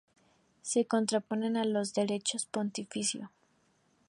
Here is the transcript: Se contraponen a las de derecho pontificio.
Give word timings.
Se 0.63 0.85
contraponen 0.87 1.57
a 1.57 1.63
las 1.63 1.93
de 1.93 2.01
derecho 2.01 2.39
pontificio. 2.49 3.29